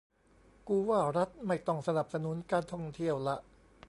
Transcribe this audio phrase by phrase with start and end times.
[0.67, 3.35] กูว่ารัฐไม่ต้องสนับสนุนการท่องเที่ยวละ